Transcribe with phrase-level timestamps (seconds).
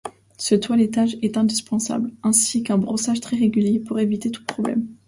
[0.39, 4.87] Ce toilettage est indispensable, ainsi qu'un brossage très régulier, pour éviter tout problème.